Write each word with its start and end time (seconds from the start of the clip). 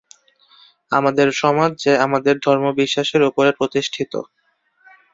আমাদের 0.91 1.27
সমাজ 1.41 1.71
যে 1.83 1.91
আমাদের 2.05 2.35
ধর্মবিশ্বাসের 2.39 3.21
উপরে 3.23 3.49
প্রতিষ্ঠিত। 3.59 4.13